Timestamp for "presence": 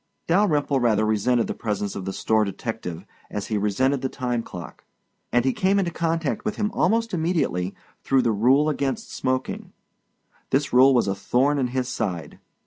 1.53-1.95